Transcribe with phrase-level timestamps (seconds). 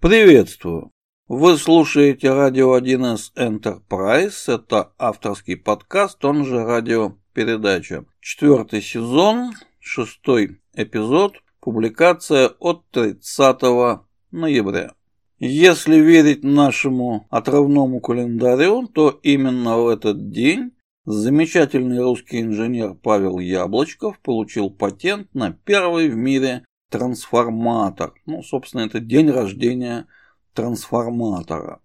[0.00, 0.92] Приветствую!
[1.28, 4.50] Вы слушаете радио 1С Enterprise.
[4.50, 8.06] Это авторский подкаст, он же радиопередача.
[8.22, 13.60] Четвертый сезон, шестой эпизод, публикация от 30
[14.30, 14.94] ноября.
[15.38, 20.72] Если верить нашему отрывному календарю, то именно в этот день
[21.04, 28.12] замечательный русский инженер Павел Яблочков получил патент на первый в мире трансформатор.
[28.26, 30.06] Ну, собственно, это день рождения
[30.52, 31.80] трансформатора.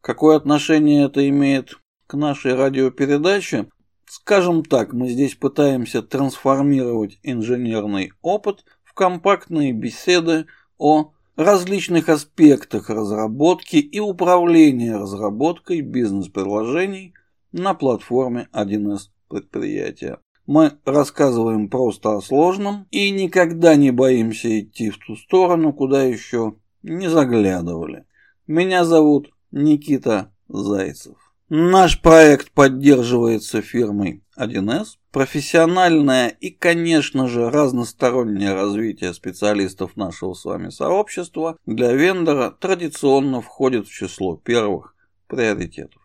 [0.00, 3.68] Какое отношение это имеет к нашей радиопередаче?
[4.06, 10.46] Скажем так, мы здесь пытаемся трансформировать инженерный опыт в компактные беседы
[10.78, 17.14] о различных аспектах разработки и управления разработкой бизнес-приложений
[17.52, 20.18] на платформе 1С предприятия.
[20.46, 26.54] Мы рассказываем просто о сложном и никогда не боимся идти в ту сторону, куда еще
[26.82, 28.04] не заглядывали.
[28.46, 31.16] Меня зовут Никита Зайцев.
[31.48, 34.98] Наш проект поддерживается фирмой 1С.
[35.12, 43.88] Профессиональное и, конечно же, разностороннее развитие специалистов нашего с вами сообщества для вендора традиционно входит
[43.88, 44.94] в число первых
[45.26, 46.02] приоритетов.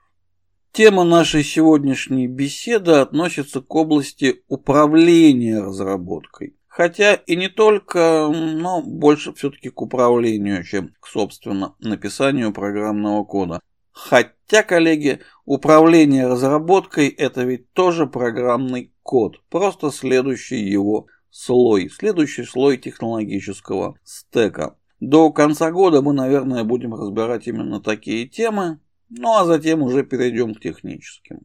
[0.74, 6.56] Тема нашей сегодняшней беседы относится к области управления разработкой.
[6.70, 13.60] Хотя и не только, но больше все-таки к управлению, чем к, собственно, написанию программного кода.
[13.92, 22.78] Хотя, коллеги, управление разработкой– это ведь тоже программный код, просто следующий его слой, следующий слой
[22.78, 24.78] технологического стека.
[25.02, 28.80] До конца года мы, наверное, будем разбирать именно такие темы,
[29.12, 31.42] ну а затем уже перейдем к техническим.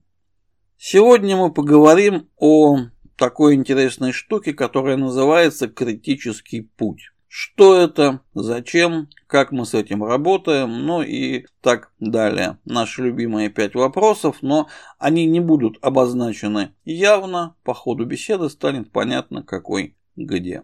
[0.79, 2.79] Сегодня мы поговорим о
[3.17, 7.11] такой интересной штуке, которая называется критический путь.
[7.29, 12.59] Что это, зачем, как мы с этим работаем, ну и так далее.
[12.65, 17.57] Наши любимые пять вопросов, но они не будут обозначены явно.
[17.65, 20.63] По ходу беседы станет понятно, какой где.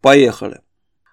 [0.00, 0.60] Поехали.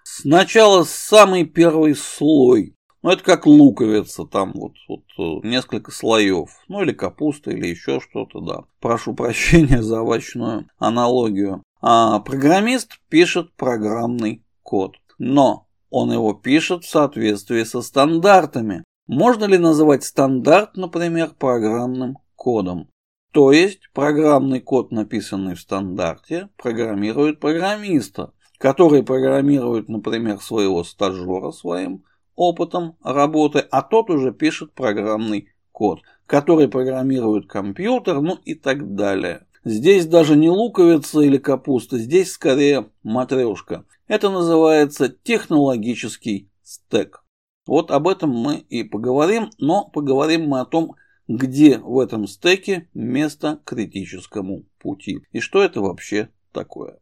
[0.04, 6.50] Сначала самый первый слой ну, это как луковица, там вот, вот э, несколько слоев.
[6.68, 8.64] Ну, или капуста, или еще что-то, да.
[8.80, 11.62] Прошу прощения за овощную аналогию.
[11.80, 14.96] А программист пишет программный код.
[15.18, 18.84] Но он его пишет в соответствии со стандартами.
[19.06, 22.88] Можно ли называть стандарт, например, программным кодом?
[23.32, 32.04] То есть программный код, написанный в стандарте, программирует программиста, который программирует, например, своего стажера своим
[32.40, 39.46] опытом работы, а тот уже пишет программный код, который программирует компьютер, ну и так далее.
[39.62, 43.84] Здесь даже не луковица или капуста, здесь скорее матрешка.
[44.08, 47.22] Это называется технологический стек.
[47.66, 50.96] Вот об этом мы и поговорим, но поговорим мы о том,
[51.28, 57.00] где в этом стеке место критическому пути и что это вообще такое.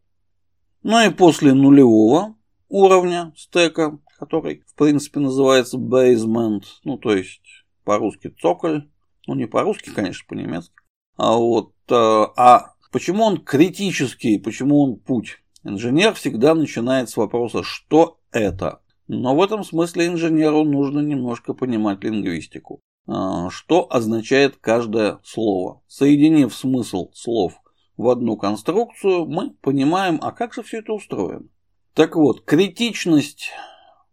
[0.83, 2.35] Ну и после нулевого
[2.67, 7.41] уровня стека который, в принципе, называется basement, ну, то есть
[7.85, 8.89] по-русски цоколь,
[9.25, 10.73] ну, не по-русски, конечно, по-немецки,
[11.15, 15.37] а вот, э, а почему он критический, почему он путь?
[15.63, 18.81] Инженер всегда начинает с вопроса, что это?
[19.07, 22.81] Но в этом смысле инженеру нужно немножко понимать лингвистику.
[23.07, 25.81] Э, что означает каждое слово?
[25.87, 27.53] Соединив смысл слов
[27.97, 31.47] в одну конструкцию, мы понимаем, а как же все это устроено.
[31.93, 33.51] Так вот, критичность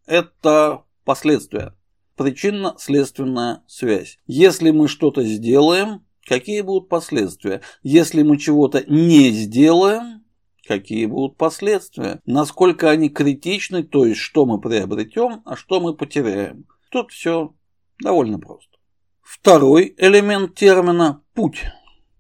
[0.06, 1.74] это последствия.
[2.16, 4.18] Причинно-следственная связь.
[4.26, 7.60] Если мы что-то сделаем, какие будут последствия?
[7.82, 10.24] Если мы чего-то не сделаем,
[10.66, 12.20] какие будут последствия?
[12.24, 16.66] Насколько они критичны, то есть что мы приобретем, а что мы потеряем?
[16.90, 17.54] Тут все
[18.00, 18.76] довольно просто.
[19.20, 21.64] Второй элемент термина– путь.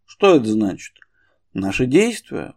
[0.04, 0.94] Что это значит?
[1.54, 2.54] Наши действия.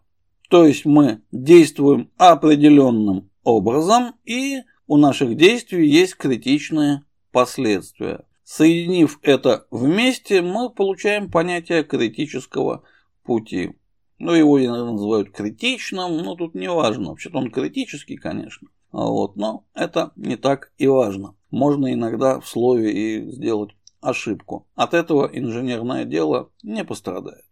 [0.50, 8.25] То есть мы действуем определенным образом и у наших действий есть критичные последствия.
[8.43, 12.81] Соединив это вместе, мы получаем понятие критического
[13.23, 13.75] пути.
[14.17, 17.09] Ну, его иногда называют критичным, но тут не важно.
[17.09, 18.67] Вообще-то он критический, конечно.
[18.91, 21.35] Вот, но это не так и важно.
[21.52, 24.66] Можно иногда в слове и сделать ошибку.
[24.73, 27.46] От этого инженерное дело не пострадает.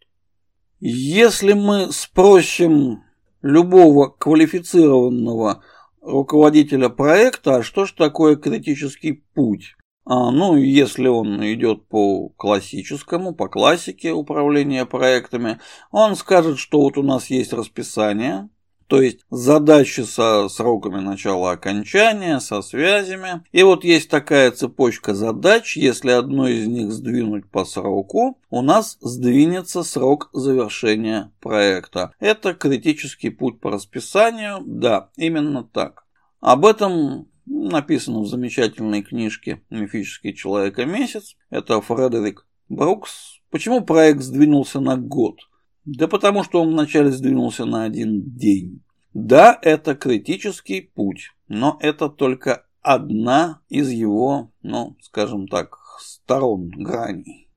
[0.79, 3.03] Если мы спросим
[3.43, 5.63] любого квалифицированного
[6.07, 9.75] руководителя проекта, а что же такое критический путь?
[10.05, 15.59] А, ну, если он идет по классическому, по классике управления проектами,
[15.91, 18.49] он скажет, что вот у нас есть расписание,
[18.87, 23.43] то есть задачи со сроками начала окончания, со связями.
[23.51, 28.97] И вот есть такая цепочка задач, если одну из них сдвинуть по сроку, у нас
[29.01, 32.13] сдвинется срок завершения проекта.
[32.19, 36.05] Это критический путь по расписанию, да, именно так.
[36.39, 41.35] Об этом написано в замечательной книжке «Мифический человек и месяц».
[41.49, 43.41] Это Фредерик Брукс.
[43.49, 45.39] Почему проект сдвинулся на год?
[45.87, 48.83] Да потому что он вначале сдвинулся на один день.
[49.13, 57.49] Да, это критический путь, но это только одна из его, ну, скажем так, сторон, граней.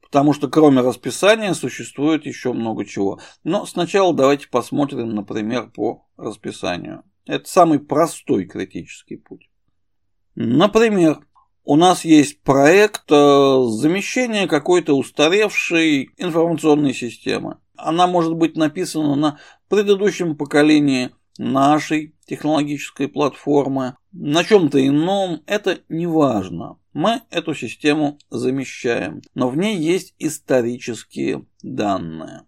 [0.00, 3.20] Потому что кроме расписания существует еще много чего.
[3.44, 7.02] Но сначала давайте посмотрим, например, по расписанию.
[7.26, 9.50] Это самый простой критический путь.
[10.34, 11.18] Например,
[11.68, 17.58] у нас есть проект э, замещения какой-то устаревшей информационной системы.
[17.76, 19.38] Она может быть написана на
[19.68, 26.78] предыдущем поколении нашей технологической платформы, на чем-то ином, это не важно.
[26.94, 32.44] Мы эту систему замещаем, но в ней есть исторические данные.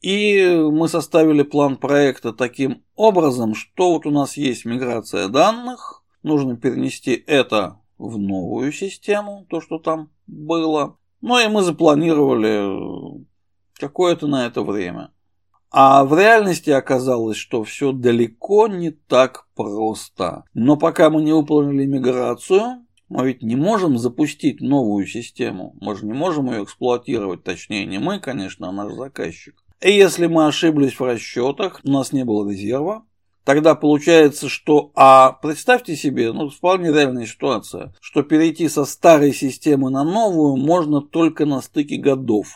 [0.00, 0.42] И
[0.72, 7.12] мы составили план проекта таким образом, что вот у нас есть миграция данных, нужно перенести
[7.26, 10.98] это в новую систему, то, что там было.
[11.20, 13.24] Ну и мы запланировали
[13.74, 15.12] какое-то на это время.
[15.70, 20.44] А в реальности оказалось, что все далеко не так просто.
[20.52, 25.74] Но пока мы не выполнили миграцию, мы ведь не можем запустить новую систему.
[25.80, 29.62] Мы же не можем ее эксплуатировать, точнее не мы, конечно, а наш заказчик.
[29.80, 33.04] И если мы ошиблись в расчетах, у нас не было резерва,
[33.44, 34.92] тогда получается, что...
[34.94, 41.00] А представьте себе, ну, вполне реальная ситуация, что перейти со старой системы на новую можно
[41.00, 42.48] только на стыке годов.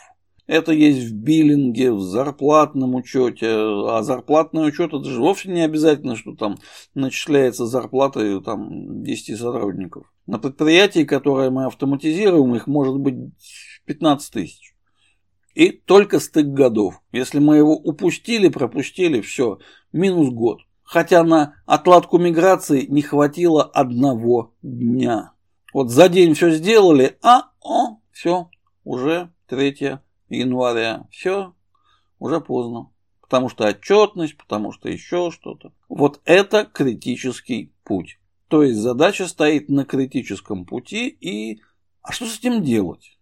[0.47, 3.47] Это есть в биллинге, в зарплатном учете.
[3.49, 6.57] А зарплатный учет это же вовсе не обязательно, что там
[6.95, 10.11] начисляется зарплата там, 10 сотрудников.
[10.25, 13.15] На предприятии, которое мы автоматизируем, их может быть
[13.85, 14.73] 15 тысяч.
[15.53, 17.01] И только стык годов.
[17.11, 19.59] Если мы его упустили, пропустили, все,
[19.91, 20.59] минус год.
[20.87, 25.33] Хотя на отладку миграции не хватило одного дня.
[25.73, 28.49] Вот за день все сделали, а о, все,
[28.85, 29.99] уже 3
[30.29, 31.05] января.
[31.11, 31.53] Все,
[32.19, 32.89] уже поздно.
[33.19, 35.73] Потому что отчетность, потому что еще что-то.
[35.89, 38.17] Вот это критический путь.
[38.47, 41.61] То есть задача стоит на критическом пути и...
[42.01, 43.19] А что с этим делать?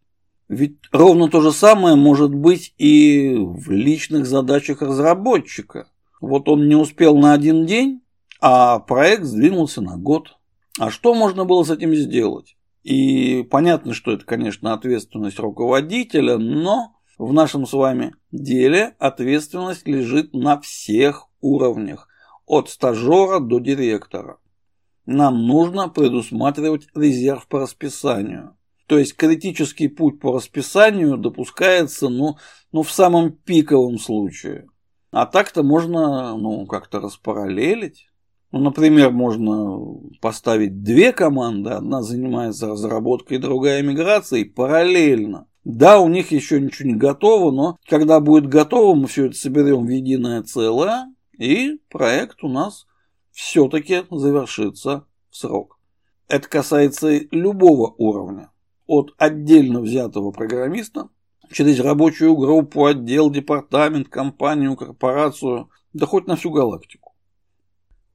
[0.48, 5.90] Ведь ровно то же самое может быть и в личных задачах разработчика.
[6.22, 8.02] Вот он не успел на один день,
[8.42, 10.38] а проект сдвинулся на год.
[10.80, 12.56] А что можно было с этим сделать?
[12.84, 20.34] И понятно, что это, конечно, ответственность руководителя, но в нашем с вами деле ответственность лежит
[20.34, 22.08] на всех уровнях,
[22.46, 24.38] от стажера до директора.
[25.06, 28.56] Нам нужно предусматривать резерв по расписанию.
[28.88, 32.38] То есть критический путь по расписанию допускается ну,
[32.72, 34.68] ну, в самом пиковом случае.
[35.16, 38.10] А так-то можно ну, как-то распараллелить.
[38.52, 39.80] Ну, например, можно
[40.20, 45.48] поставить две команды, одна занимается разработкой, другая миграцией параллельно.
[45.64, 49.86] Да, у них еще ничего не готово, но когда будет готово, мы все это соберем
[49.86, 51.06] в единое целое,
[51.38, 52.86] и проект у нас
[53.32, 55.80] все-таки завершится в срок.
[56.28, 58.52] Это касается любого уровня
[58.86, 61.08] от отдельно взятого программиста
[61.52, 67.14] через рабочую группу, отдел, департамент, компанию, корпорацию, да хоть на всю галактику.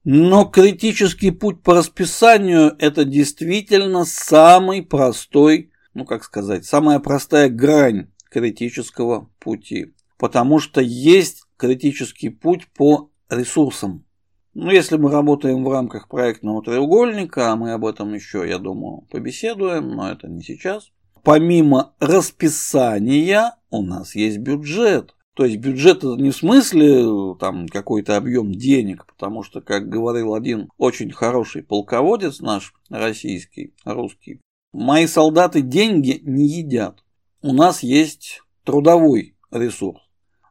[0.03, 8.09] Но критический путь по расписанию– это действительно самый простой, ну как сказать, самая простая грань
[8.29, 9.93] критического пути.
[10.17, 14.05] Потому что есть критический путь по ресурсам.
[14.53, 19.07] Ну, если мы работаем в рамках проектного треугольника, а мы об этом еще, я думаю,
[19.09, 20.91] побеседуем, но это не сейчас.
[21.23, 25.15] Помимо расписания у нас есть бюджет.
[25.33, 30.33] То есть бюджет это не в смысле там какой-то объем денег, потому что, как говорил
[30.33, 34.41] один очень хороший полководец наш российский, русский,
[34.73, 37.03] мои солдаты деньги не едят.
[37.41, 40.01] У нас есть трудовой ресурс,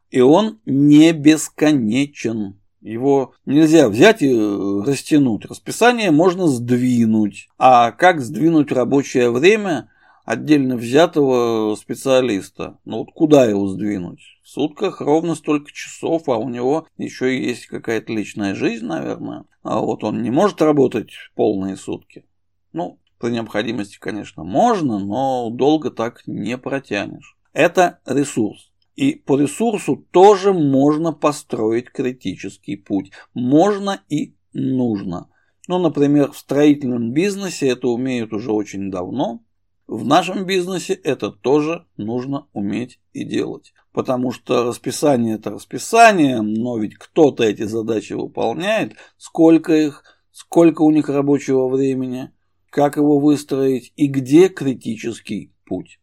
[0.09, 2.59] и он не бесконечен.
[2.81, 5.45] Его нельзя взять и э, растянуть.
[5.45, 7.47] Расписание можно сдвинуть.
[7.59, 9.90] А как сдвинуть рабочее время
[10.31, 12.79] отдельно взятого специалиста?
[12.85, 14.21] Ну вот куда его сдвинуть?
[14.43, 19.43] В сутках ровно столько часов, а у него еще есть какая-то личная жизнь, наверное.
[19.61, 22.25] А вот он не может работать полные сутки.
[22.71, 27.37] Ну, при необходимости, конечно, можно, но долго так не протянешь.
[27.51, 28.71] Это ресурс.
[28.95, 33.11] И по ресурсу тоже можно построить критический путь.
[33.33, 35.29] Можно и нужно.
[35.67, 39.43] Ну, например, в строительном бизнесе это умеют уже очень давно.
[39.91, 43.73] В нашем бизнесе это тоже нужно уметь и делать.
[43.91, 50.91] Потому что расписание это расписание, но ведь кто-то эти задачи выполняет, сколько их, сколько у
[50.91, 52.31] них рабочего времени,
[52.69, 55.99] как его выстроить и где критический путь.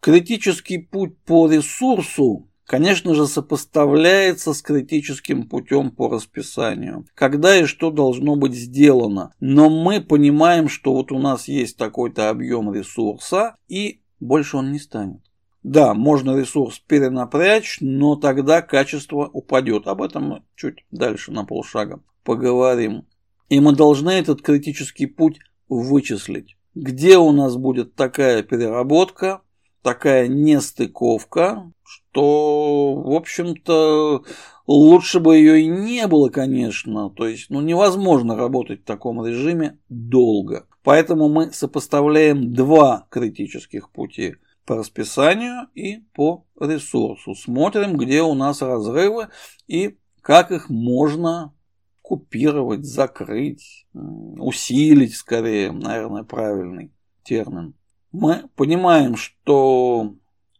[0.00, 7.06] Критический путь по ресурсу, конечно же, сопоставляется с критическим путем по расписанию.
[7.14, 9.32] Когда и что должно быть сделано.
[9.40, 14.78] Но мы понимаем, что вот у нас есть такой-то объем ресурса, и больше он не
[14.78, 15.20] станет.
[15.62, 19.86] Да, можно ресурс перенапрячь, но тогда качество упадет.
[19.86, 23.06] Об этом мы чуть дальше на полшага поговорим.
[23.48, 26.56] И мы должны этот критический путь вычислить.
[26.74, 29.42] Где у нас будет такая переработка,
[29.82, 34.24] такая нестыковка, что, в общем-то,
[34.66, 37.10] лучше бы ее и не было, конечно.
[37.10, 40.66] То есть, ну, невозможно работать в таком режиме долго.
[40.82, 44.36] Поэтому мы сопоставляем два критических пути
[44.66, 47.34] по расписанию и по ресурсу.
[47.34, 49.28] Смотрим, где у нас разрывы
[49.66, 51.54] и как их можно
[52.02, 57.74] купировать, закрыть, усилить, скорее, наверное, правильный термин
[58.14, 60.14] мы понимаем, что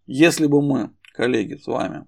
[0.06, 2.06] если бы мы, коллеги, с вами,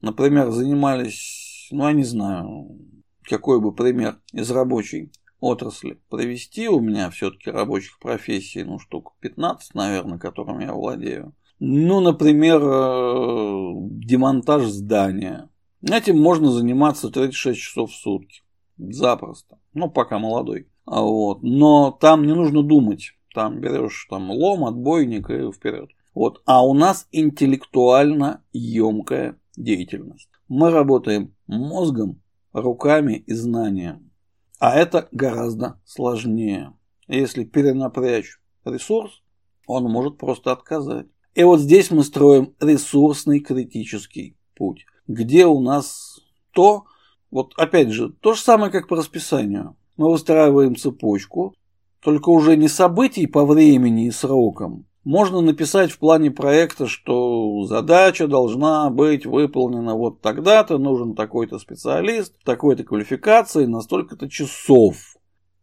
[0.00, 2.78] например, занимались, ну, я не знаю,
[3.22, 9.74] какой бы пример из рабочей отрасли провести, у меня все-таки рабочих профессий, ну, штук 15,
[9.74, 11.34] наверное, которыми я владею.
[11.58, 13.72] Ну, например, э,
[14.04, 15.48] демонтаж здания.
[15.80, 18.42] Этим можно заниматься 36 часов в сутки.
[18.78, 19.58] Запросто.
[19.72, 20.68] Ну, пока молодой.
[20.84, 21.42] А вот.
[21.42, 25.90] Но там не нужно думать там берешь там лом, отбойник и вперед.
[26.14, 26.42] Вот.
[26.44, 30.28] А у нас интеллектуально емкая деятельность.
[30.48, 32.20] Мы работаем мозгом,
[32.52, 34.10] руками и знанием.
[34.58, 36.74] А это гораздо сложнее.
[37.08, 39.22] Если перенапрячь ресурс,
[39.66, 41.06] он может просто отказать.
[41.34, 46.20] И вот здесь мы строим ресурсный критический путь, где у нас
[46.52, 46.84] то,
[47.30, 49.76] вот опять же, то же самое, как по расписанию.
[49.96, 51.54] Мы выстраиваем цепочку,
[52.00, 54.86] только уже не событий по времени и срокам.
[55.04, 62.36] Можно написать в плане проекта, что задача должна быть выполнена вот тогда-то, нужен такой-то специалист,
[62.44, 65.16] такой-то квалификации, на столько-то часов.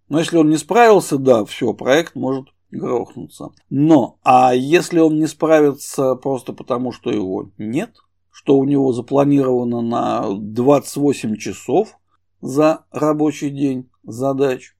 [0.10, 3.51] Но если он не справился, да, все, проект может грохнуться.
[3.69, 7.96] Но, а если он не справится просто потому, что его нет,
[8.31, 11.98] что у него запланировано на 28 часов
[12.41, 14.75] за рабочий день задач,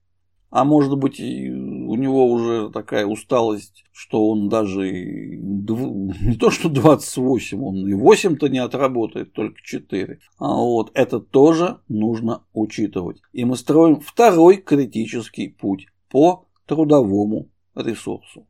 [0.50, 1.22] а может быть, у
[2.00, 8.58] него уже такая усталость, что он даже не то что 28, он и 8-то не
[8.58, 10.18] отработает, только 4.
[10.38, 13.20] А вот это тоже нужно учитывать.
[13.32, 18.46] И мы строим второй критический путь по трудовому ресурсу.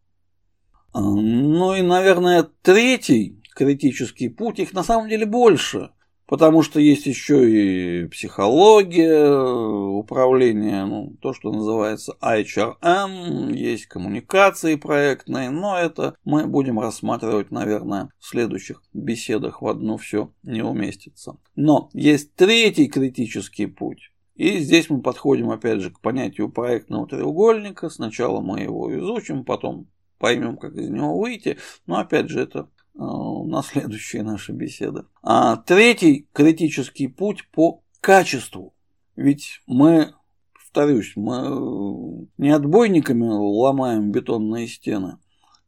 [0.93, 5.91] А, ну и, наверное, третий критический путь, их на самом деле больше.
[6.31, 15.51] Потому что есть еще и психология, управление, ну, то, что называется HRM, есть коммуникации проектные,
[15.51, 21.37] но это мы будем рассматривать, наверное, в следующих беседах в одну все не уместится.
[21.57, 24.13] Но есть третий критический путь.
[24.37, 27.91] И здесь мы подходим опять же к понятию проектного треугольника.
[27.91, 29.89] Сначала мы его изучим, потом
[30.21, 31.59] поймем, как из него выйти.
[31.87, 35.05] Но опять же это на следующие наши беседы.
[35.23, 38.75] А третий критический путь по качеству.
[39.17, 40.15] Ведь мы,
[40.53, 45.19] повторюсь, мы не отбойниками ломаем бетонные стены.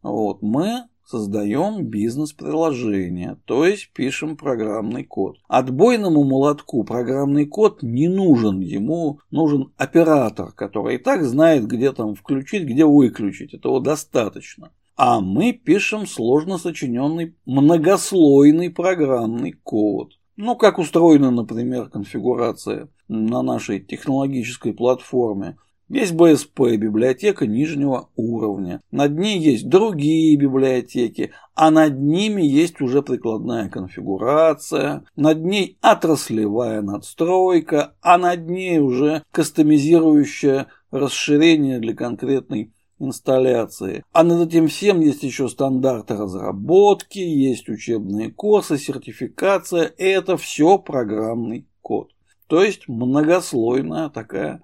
[0.02, 5.36] Вот, мы создаем бизнес-приложение, то есть пишем программный код.
[5.46, 12.14] Отбойному молотку программный код не нужен, ему нужен оператор, который и так знает, где там
[12.14, 13.52] включить, где выключить.
[13.52, 20.12] Этого достаточно а мы пишем сложно сочиненный многослойный программный код.
[20.36, 25.56] Ну, как устроена, например, конфигурация на нашей технологической платформе.
[25.88, 28.80] Есть БСП, библиотека нижнего уровня.
[28.90, 35.04] Над ней есть другие библиотеки, а над ними есть уже прикладная конфигурация.
[35.16, 44.04] Над ней отраслевая надстройка, а над ней уже кастомизирующее расширение для конкретной инсталляции.
[44.12, 49.92] А над этим всем есть еще стандарты разработки, есть учебные курсы, сертификация.
[49.98, 52.10] Это все программный код.
[52.46, 54.62] То есть многослойная такая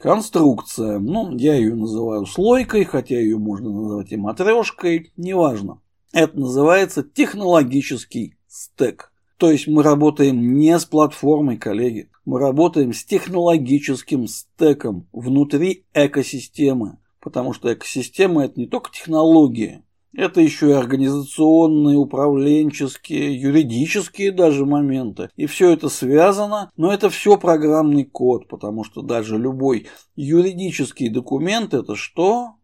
[0.00, 0.98] конструкция.
[0.98, 5.80] Ну, я ее называю слойкой, хотя ее можно назвать и матрешкой, неважно.
[6.12, 9.12] Это называется технологический стек.
[9.36, 12.10] То есть мы работаем не с платформой, коллеги.
[12.24, 16.98] Мы работаем с технологическим стеком внутри экосистемы.
[17.20, 19.82] Потому что экосистема это не только технологии,
[20.14, 25.30] это еще и организационные, управленческие, юридические даже моменты.
[25.36, 31.74] И все это связано, но это все программный код, потому что даже любой юридический документ
[31.74, 32.54] это что?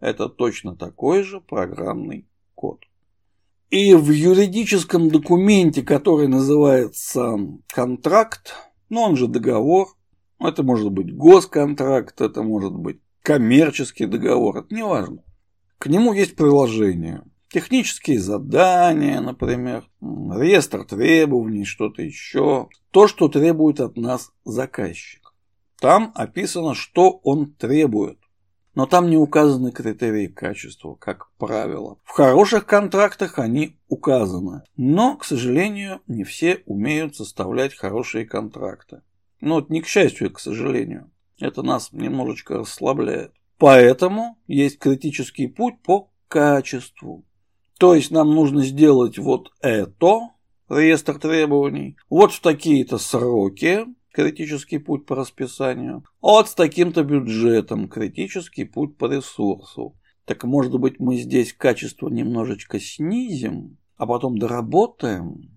[0.00, 2.80] Это точно такой же программный код.
[3.70, 7.38] И в юридическом документе, который называется
[7.72, 8.54] контракт,
[8.88, 9.88] ну он же договор,
[10.38, 15.24] это может быть госконтракт, это может быть коммерческий договор, это не важно.
[15.78, 17.22] К нему есть приложение.
[17.48, 22.68] Технические задания, например, реестр требований, что-то еще.
[22.90, 25.32] То, что требует от нас заказчик.
[25.80, 28.18] Там описано, что он требует.
[28.74, 31.98] Но там не указаны критерии качества, как правило.
[32.04, 34.62] В хороших контрактах они указаны.
[34.76, 39.02] Но, к сожалению, не все умеют составлять хорошие контракты.
[39.40, 41.10] Ну, вот не к счастью, а к сожалению.
[41.38, 43.32] Это нас немножечко расслабляет.
[43.58, 47.24] Поэтому есть критический путь по качеству.
[47.78, 50.30] То есть нам нужно сделать вот это,
[50.68, 58.64] реестр требований, вот в такие-то сроки, критический путь по расписанию, вот с таким-то бюджетом, критический
[58.64, 59.96] путь по ресурсу.
[60.24, 65.50] Так может быть мы здесь качество немножечко снизим, а потом доработаем?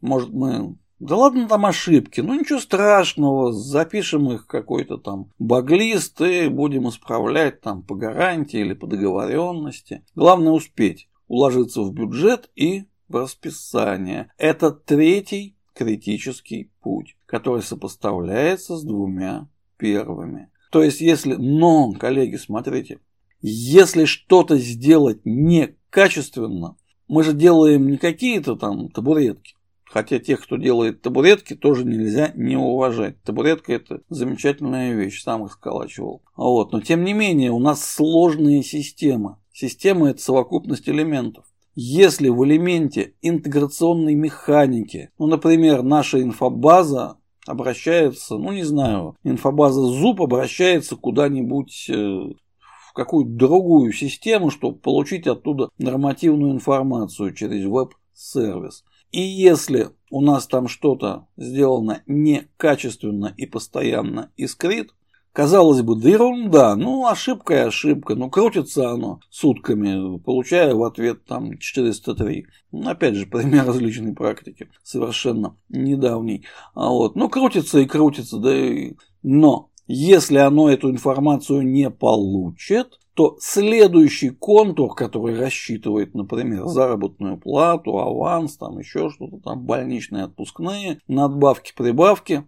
[0.00, 6.48] Может мы да ладно там ошибки, ну ничего страшного, запишем их какой-то там баглист и
[6.48, 10.04] будем исправлять там по гарантии или по договоренности.
[10.14, 14.32] Главное успеть уложиться в бюджет и в расписание.
[14.38, 20.50] Это третий критический путь, который сопоставляется с двумя первыми.
[20.70, 22.98] То есть, если, но, коллеги, смотрите,
[23.40, 29.53] если что-то сделать некачественно, мы же делаем не какие-то там табуретки,
[29.94, 33.22] Хотя тех, кто делает табуретки, тоже нельзя не уважать.
[33.22, 36.20] Табуретка это замечательная вещь, сам их сколачивал.
[36.36, 36.72] Вот.
[36.72, 39.36] Но тем не менее, у нас сложные системы.
[39.52, 41.44] Система это совокупность элементов.
[41.76, 50.22] Если в элементе интеграционной механики, ну, например, наша инфобаза обращается, ну, не знаю, инфобаза ЗУП
[50.22, 58.82] обращается куда-нибудь э, в какую-то другую систему, чтобы получить оттуда нормативную информацию через веб-сервис.
[59.14, 64.92] И если у нас там что-то сделано некачественно и постоянно искрит,
[65.32, 71.24] казалось бы, да ерунда, ну ошибка и ошибка, ну крутится оно сутками, получая в ответ
[71.26, 72.46] там 403.
[72.72, 76.44] Ну, опять же, пример различной практики, совершенно недавний.
[76.74, 78.94] А вот, ну крутится и крутится, да и...
[79.22, 87.98] Но если оно эту информацию не получит, то следующий контур, который рассчитывает, например, заработную плату,
[87.98, 92.44] аванс, там еще что-то, там больничные отпускные, надбавки, прибавки,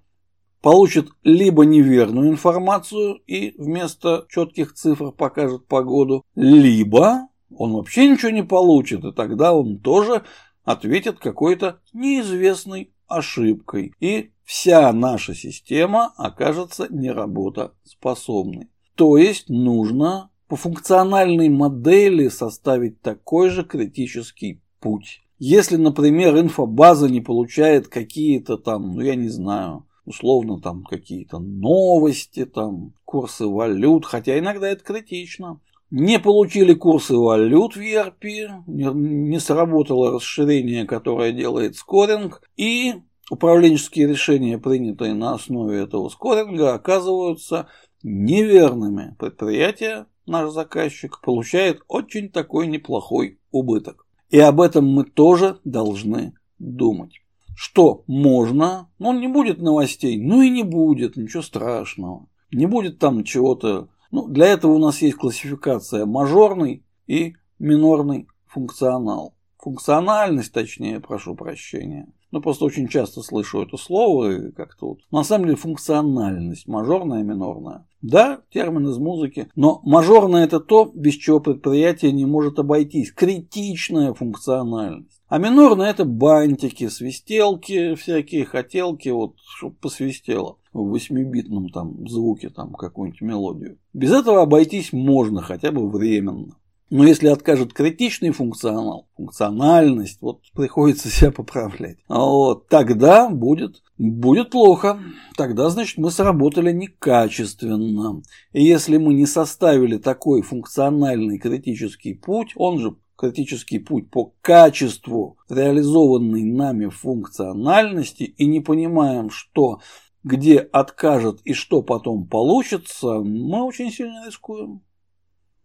[0.61, 8.43] получит либо неверную информацию и вместо четких цифр покажет погоду, либо он вообще ничего не
[8.43, 10.25] получит, и тогда он тоже
[10.65, 13.95] ответит какой-то неизвестной ошибкой.
[14.01, 18.69] И вся наша система окажется неработоспособной.
[18.97, 25.23] То есть нужно по функциональной модели составить такой же критический путь.
[25.39, 32.47] Если, например, инфобаза не получает какие-то там, ну я не знаю, условно там какие-то новости,
[32.47, 35.61] там курсы валют, хотя иногда это критично.
[35.91, 42.95] Не получили курсы валют в ERP, не сработало расширение, которое делает скоринг, и
[43.31, 47.69] управленческие решения, принятые на основе этого скоринга, оказываются
[48.03, 49.15] неверными.
[49.19, 54.07] Предприятие наш заказчик получает очень такой неплохой убыток.
[54.31, 57.21] И об этом мы тоже должны думать.
[57.57, 62.29] Что можно, ну, он не будет новостей, ну и не будет, ничего страшного.
[62.53, 63.89] Не будет там чего-то.
[64.11, 69.35] Ну, для этого у нас есть классификация мажорный и минорный функционал.
[69.59, 72.12] Функциональность, точнее, прошу прощения.
[72.31, 74.99] Ну, просто очень часто слышу это слово и как-то вот.
[75.11, 77.87] На самом деле функциональность, мажорная, минорная.
[78.03, 83.12] Да, термин из музыки, но мажорное это то, без чего предприятие не может обойтись.
[83.12, 85.21] Критичная функциональность.
[85.29, 92.75] А минорное это бантики, свистелки, всякие хотелки, вот, чтобы посвистело в восьмибитном там звуке, там
[92.75, 93.79] какую-нибудь мелодию.
[93.93, 96.57] Без этого обойтись можно, хотя бы временно.
[96.88, 105.01] Но если откажет критичный функционал, функциональность, вот приходится себя поправлять, вот, тогда будет, будет плохо.
[105.37, 108.22] Тогда, значит, мы сработали некачественно.
[108.53, 115.38] И если мы не составили такой функциональный критический путь, он же критический путь по качеству
[115.49, 119.81] реализованной нами функциональности и не понимаем, что
[120.22, 124.83] где откажет и что потом получится, мы очень сильно рискуем.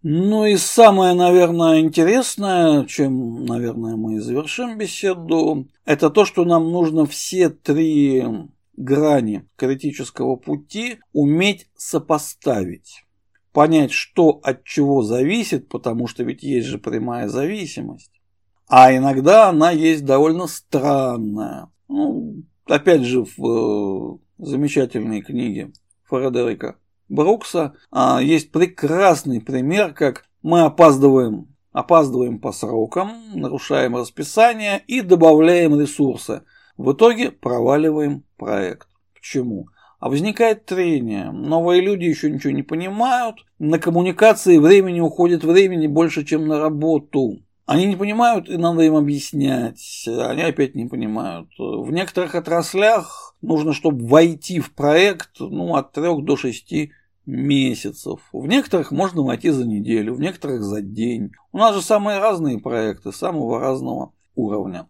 [0.03, 6.71] Ну и самое, наверное, интересное, чем, наверное, мы и завершим беседу, это то, что нам
[6.71, 8.23] нужно все три
[8.75, 13.03] грани критического пути уметь сопоставить.
[13.53, 18.11] Понять, что от чего зависит, потому что ведь есть же прямая зависимость.
[18.67, 21.69] А иногда она есть довольно странная.
[21.89, 25.73] Ну, опять же, в э, замечательной книге
[26.05, 26.77] Фредерика
[27.11, 35.77] Брукса а, есть прекрасный пример, как мы опаздываем, опаздываем по срокам, нарушаем расписание и добавляем
[35.79, 36.43] ресурсы.
[36.77, 38.87] В итоге проваливаем проект.
[39.13, 39.67] Почему?
[39.99, 41.31] А возникает трение.
[41.31, 43.45] Новые люди еще ничего не понимают.
[43.59, 47.43] На коммуникации времени уходит времени больше, чем на работу.
[47.65, 50.05] Они не понимают, и надо им объяснять.
[50.07, 51.49] Они опять не понимают.
[51.59, 56.73] В некоторых отраслях нужно, чтобы войти в проект ну, от 3 до 6
[57.25, 58.19] месяцев.
[58.31, 61.31] В некоторых можно войти за неделю, в некоторых за день.
[61.51, 64.87] У нас же самые разные проекты, самого разного уровня.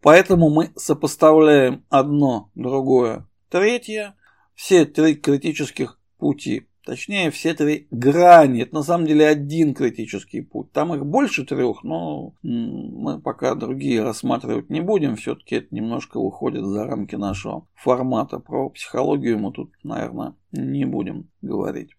[0.00, 4.14] Поэтому мы сопоставляем одно, другое, третье,
[4.54, 6.68] все три критических пути.
[6.86, 8.62] Точнее, все три грани.
[8.62, 10.70] Это на самом деле один критический путь.
[10.70, 15.16] Там их больше трех, но мы пока другие рассматривать не будем.
[15.16, 18.38] Все-таки это немножко выходит за рамки нашего формата.
[18.38, 21.90] Про психологию мы тут, наверное, не будем говорить.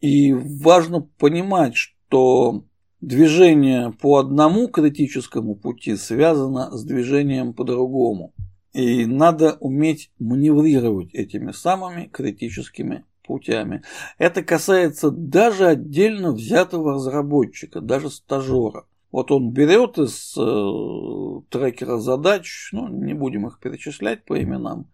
[0.00, 2.62] И важно понимать, что
[3.00, 8.32] движение по одному критическому пути связано с движением по другому.
[8.72, 13.82] И надо уметь маневрировать этими самыми критическими путями.
[14.18, 18.84] Это касается даже отдельно взятого разработчика, даже стажера.
[19.12, 24.86] Вот он берет из э, трекера задач, ну, не будем их перечислять по именам,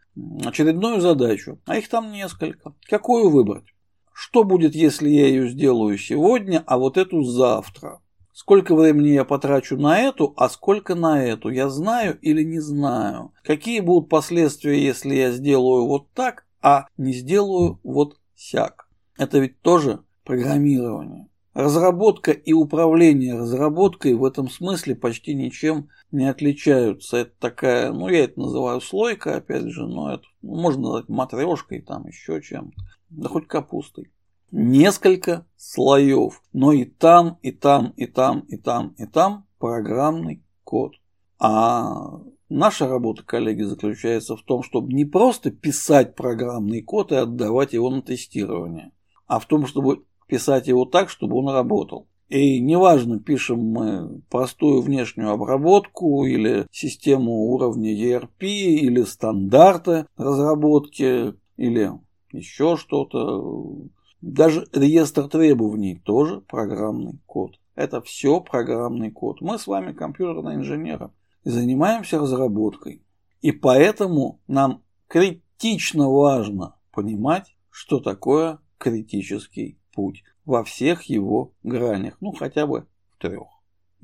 [0.45, 2.75] очередную задачу, а их там несколько.
[2.88, 3.64] Какую выбрать?
[4.12, 8.01] Что будет, если я ее сделаю сегодня, а вот эту завтра?
[8.33, 11.51] Сколько времени я потрачу на эту, а сколько на эту?
[11.51, 13.33] Я знаю или не знаю?
[13.45, 18.88] Какие будут последствия, если я сделаю вот так, а не сделаю вот сяк.
[19.16, 21.28] Это ведь тоже программирование.
[21.55, 27.18] Разработка и управление разработкой в этом смысле почти ничем не отличаются.
[27.18, 31.83] Это такая, ну я это называю слойка, опять же, но это ну, можно назвать матрешкой,
[31.83, 32.76] там еще чем-то,
[33.11, 34.11] да хоть капустой.
[34.50, 40.94] Несколько слоев, но и там, и там, и там, и там, и там программный код.
[41.38, 42.20] А
[42.55, 47.88] Наша работа, коллеги, заключается в том, чтобы не просто писать программный код и отдавать его
[47.88, 48.93] на тестирование,
[49.27, 52.09] а в том, чтобы писать его так, чтобы он работал.
[52.29, 61.91] И неважно, пишем мы простую внешнюю обработку или систему уровня ERP, или стандарты разработки, или
[62.33, 63.88] еще что-то.
[64.21, 67.53] Даже реестр требований тоже программный код.
[67.77, 69.41] Это все программный код.
[69.41, 71.09] Мы с вами компьютерные инженеры
[71.44, 73.02] занимаемся разработкой.
[73.40, 82.33] И поэтому нам критично важно понимать, что такое критический путь во всех его гранях, ну
[82.33, 83.48] хотя бы в трех.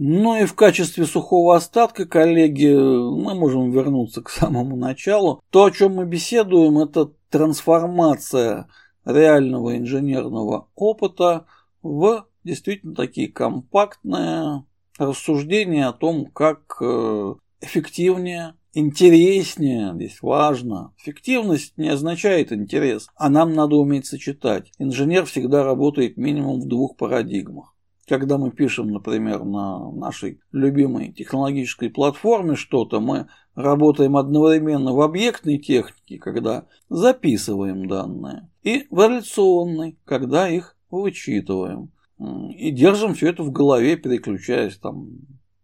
[0.00, 5.42] Ну и в качестве сухого остатка, коллеги, мы можем вернуться к самому началу.
[5.50, 8.68] То, о чем мы беседуем, это трансформация
[9.04, 11.46] реального инженерного опыта
[11.82, 14.64] в действительно такие компактные
[14.98, 20.92] рассуждение о том, как э, эффективнее, интереснее, здесь важно.
[20.98, 24.72] Эффективность не означает интерес, а нам надо уметь сочетать.
[24.78, 27.74] Инженер всегда работает минимум в двух парадигмах.
[28.06, 35.58] Когда мы пишем, например, на нашей любимой технологической платформе что-то, мы работаем одновременно в объектной
[35.58, 41.90] технике, когда записываем данные, и в реляционной, когда их вычитываем.
[42.18, 45.20] И держим все это в голове, переключаясь там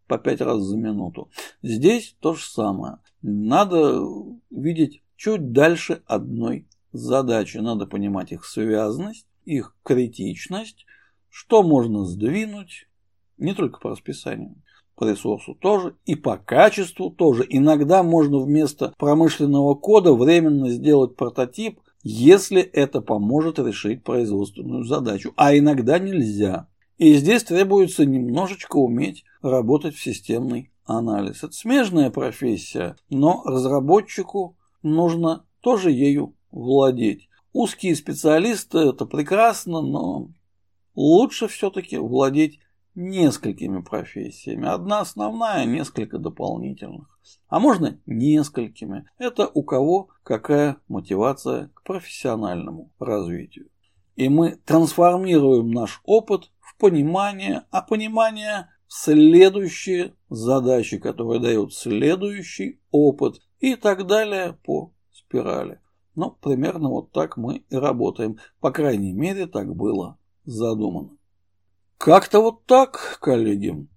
[0.06, 1.30] по пять раз за минуту.
[1.62, 2.98] Здесь то же самое.
[3.22, 4.06] Надо
[4.50, 7.58] видеть чуть дальше одной задачи.
[7.58, 10.86] Надо понимать их связность, их критичность,
[11.28, 12.88] что можно сдвинуть,
[13.36, 14.54] не только по расписанию,
[14.94, 17.44] по ресурсу тоже, и по качеству тоже.
[17.48, 25.32] Иногда можно вместо промышленного кода временно сделать прототип, если это поможет решить производственную задачу.
[25.36, 26.68] А иногда нельзя.
[26.98, 31.42] И здесь требуется немножечко уметь работать в системный анализ.
[31.42, 37.28] Это смежная профессия, но разработчику нужно тоже ею владеть.
[37.52, 40.28] Узкие специалисты это прекрасно, но
[40.94, 42.60] лучше все-таки владеть
[42.94, 44.66] несколькими профессиями.
[44.66, 47.18] Одна основная, несколько дополнительных.
[47.48, 49.08] А можно несколькими.
[49.18, 53.68] Это у кого какая мотивация к профессиональному развитию.
[54.16, 63.40] И мы трансформируем наш опыт в понимание, а понимание следующие задачи, которые дают следующий опыт
[63.58, 65.80] и так далее по спирали.
[66.14, 68.38] Ну, примерно вот так мы и работаем.
[68.60, 71.16] По крайней мере, так было задумано.
[72.04, 73.88] Как-то вот так, коллеги.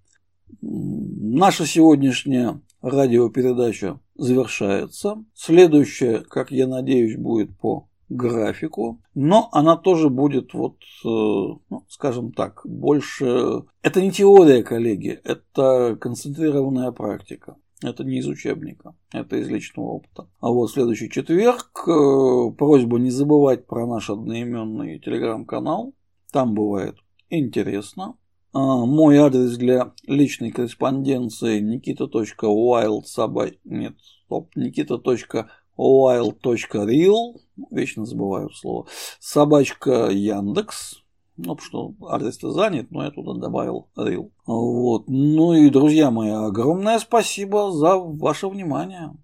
[0.62, 5.22] Наша сегодняшняя радиопередача завершается.
[5.34, 12.32] Следующая, как я надеюсь, будет по графику, но она тоже будет вот, э, ну, скажем
[12.32, 13.64] так, больше...
[13.82, 17.56] Это не теория, коллеги, это концентрированная практика.
[17.82, 20.30] Это не из учебника, это из личного опыта.
[20.40, 25.92] А вот следующий четверг, э, просьба не забывать про наш одноименный телеграм-канал.
[26.32, 26.96] Там бывает
[27.30, 28.16] интересно.
[28.52, 33.52] А, мой адрес для личной корреспонденции nikita.wild собак...
[33.64, 37.34] Нет, стоп, nikita.wild.real
[37.70, 38.88] Вечно забываю слово.
[39.20, 41.04] Собачка Яндекс.
[41.36, 44.32] Ну, что адрес-то занят, но я туда добавил Real.
[44.44, 45.04] Вот.
[45.06, 49.14] Ну и, друзья мои, огромное спасибо за ваше внимание.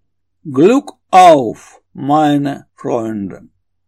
[0.45, 3.49] Glück auf, meine Freunde.